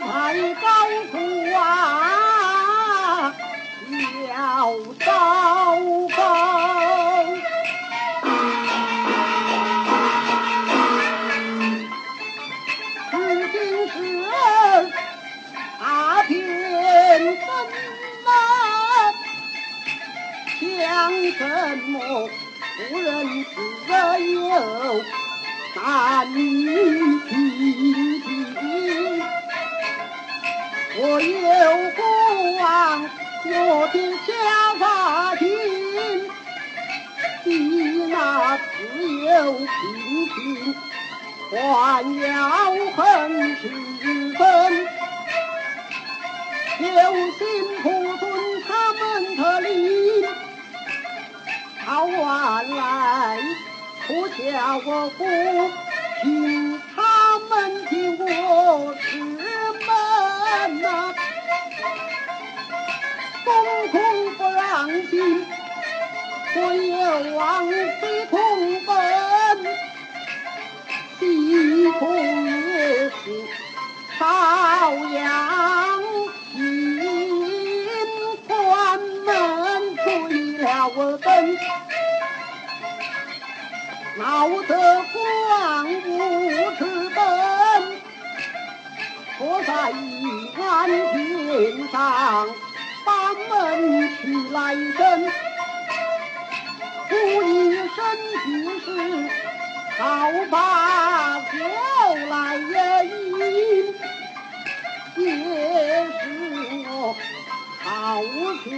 [0.00, 0.66] 攀高
[1.10, 1.14] 树
[1.54, 3.34] 啊，
[4.28, 4.30] 要
[5.04, 5.08] 高
[6.16, 6.18] 高。
[13.12, 13.16] 如
[13.52, 13.54] 今
[13.88, 13.94] 是
[15.78, 15.82] 大
[16.24, 16.28] 天
[17.36, 17.46] 分
[18.24, 18.28] 呐，
[20.60, 20.68] 想
[21.32, 21.40] 什
[21.88, 21.94] 么？
[22.88, 23.04] 不认
[23.44, 23.94] 自儿
[25.76, 25.78] 男
[26.64, 26.70] 难
[27.28, 28.09] 提。
[31.02, 31.36] 我有
[31.96, 32.00] 国
[32.58, 33.08] 王，
[33.46, 33.94] 我的
[34.26, 34.28] 下
[34.78, 35.48] 法庭，
[37.44, 37.48] 你
[38.10, 38.14] 那
[38.58, 38.60] 自
[39.24, 39.64] 有平
[40.28, 40.74] 平，
[41.50, 41.56] 还
[42.20, 42.28] 要
[42.94, 42.98] 恨
[43.56, 43.62] 十
[44.36, 44.40] 分。
[46.80, 46.86] 有
[47.32, 47.40] 心
[47.82, 47.86] 不
[48.18, 48.22] 遵
[48.66, 49.00] 他们
[49.36, 49.70] 的令，
[51.84, 52.78] 逃完来
[54.06, 54.42] 不叫
[54.84, 55.24] 我不
[56.22, 57.48] 听他们
[57.86, 57.90] 的
[58.24, 59.40] 我是门
[60.80, 61.14] 呐，
[63.44, 63.48] 公
[63.88, 65.46] 公不让进，
[66.56, 66.96] 唯有
[67.36, 68.34] 王妃同
[68.84, 68.96] 奔，
[71.18, 71.22] 西
[71.98, 72.00] 宫
[72.46, 72.50] 也
[73.10, 73.12] 是
[74.18, 74.20] 朝
[74.94, 75.20] 阳。
[80.96, 81.28] 我等
[84.16, 84.72] 闹得
[85.12, 85.16] 光
[86.04, 86.59] 无耻本，
[89.40, 92.46] 坐在一安殿上
[93.06, 93.48] 把门
[94.18, 95.00] 去来生，
[97.08, 97.96] 故一生
[98.44, 98.86] 之事，
[99.98, 100.02] 好
[100.50, 101.56] 把酒
[102.28, 103.94] 来饮，
[105.16, 105.24] 也
[106.04, 106.20] 是
[106.86, 107.16] 我
[107.82, 107.88] 好
[108.66, 108.68] 酒。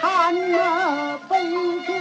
[0.00, 0.06] 看
[0.52, 1.34] 那杯
[1.88, 1.92] 酒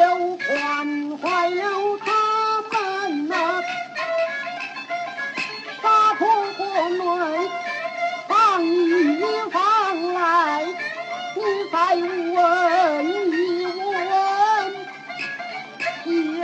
[12.19, 12.37] 问
[13.31, 13.33] 一
[13.65, 13.99] 问，
[16.41, 16.43] 家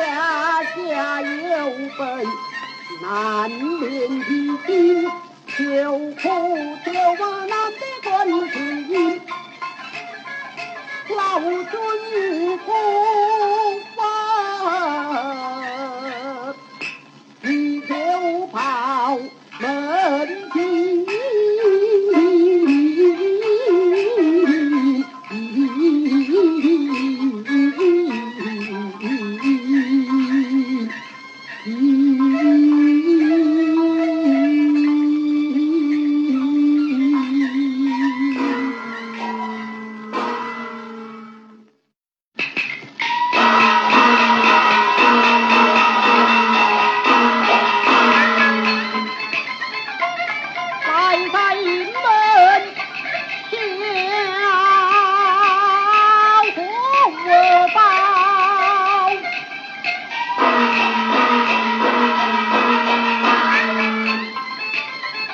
[0.63, 1.55] 家有
[1.97, 1.99] 本
[3.01, 3.05] 难
[3.49, 3.83] 念
[4.19, 4.29] 的
[4.65, 4.69] 经，
[5.47, 5.57] 求
[5.99, 6.23] 苦
[6.85, 6.87] 求
[7.47, 8.09] 难的观
[8.49, 8.53] 世
[8.83, 8.93] 音。
[11.15, 11.63] 老君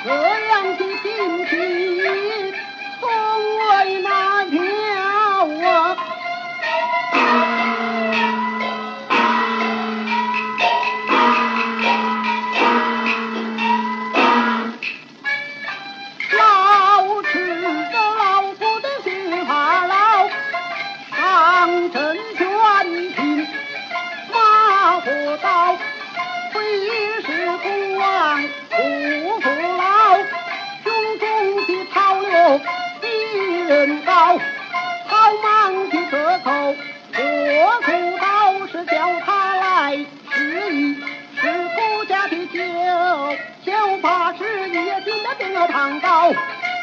[0.04, 2.54] 这样的心情
[3.00, 3.08] 从
[3.58, 4.71] 未难平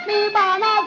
[0.06, 0.79] 你把那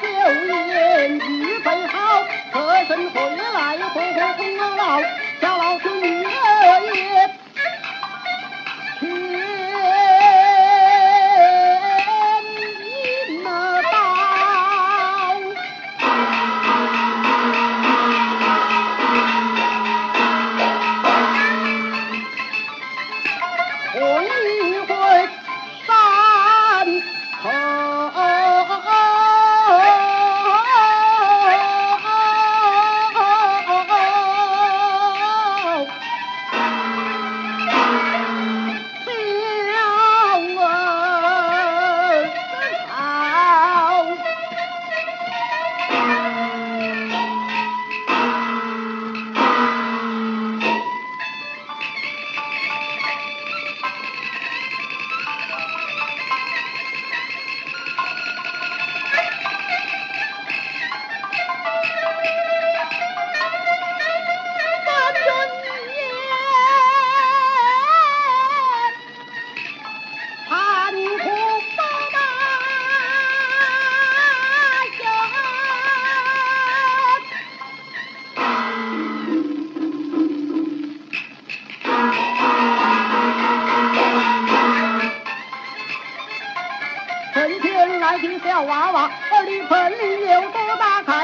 [88.52, 91.21] 小娃娃这里坟里有多大坎